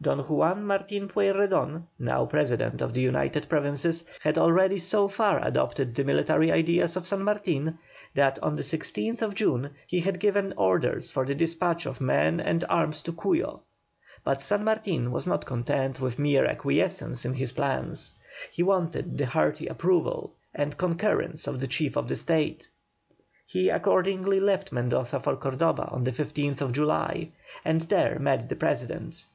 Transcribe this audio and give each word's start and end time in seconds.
Don 0.00 0.20
Juan 0.20 0.64
Martin 0.66 1.08
Pueyrredon, 1.08 1.86
now 1.98 2.24
President 2.24 2.80
of 2.80 2.94
the 2.94 3.02
United 3.02 3.50
Provinces, 3.50 4.02
had 4.22 4.38
already 4.38 4.78
so 4.78 5.08
far 5.08 5.46
adopted 5.46 5.94
the 5.94 6.04
military 6.04 6.50
ideas 6.50 6.96
of 6.96 7.06
San 7.06 7.22
Martin, 7.22 7.76
that 8.14 8.38
on 8.42 8.56
the 8.56 8.62
16th 8.62 9.34
June 9.34 9.68
he 9.86 10.00
had 10.00 10.18
given 10.20 10.54
orders 10.56 11.10
for 11.10 11.26
the 11.26 11.34
despatch 11.34 11.84
of 11.84 12.00
men 12.00 12.40
and 12.40 12.64
arms 12.70 13.02
to 13.02 13.12
Cuyo, 13.12 13.60
but 14.24 14.40
San 14.40 14.64
Martin 14.64 15.12
was 15.12 15.26
not 15.26 15.44
content 15.44 16.00
with 16.00 16.18
mere 16.18 16.46
acquiescence 16.46 17.26
in 17.26 17.34
his 17.34 17.52
plans, 17.52 18.14
he 18.50 18.62
wanted 18.62 19.18
the 19.18 19.26
hearty 19.26 19.66
approval 19.66 20.32
and 20.54 20.78
concurrence 20.78 21.46
of 21.46 21.60
the 21.60 21.68
Chief 21.68 21.94
of 21.94 22.08
the 22.08 22.16
State. 22.16 22.70
He 23.44 23.68
accordingly 23.68 24.40
left 24.40 24.72
Mendoza 24.72 25.20
for 25.20 25.36
Cordoba 25.36 25.90
on 25.90 26.04
the 26.04 26.12
15th 26.12 26.72
July, 26.72 27.32
and 27.66 27.82
there 27.82 28.18
met 28.18 28.48
the 28.48 28.56
President. 28.56 29.26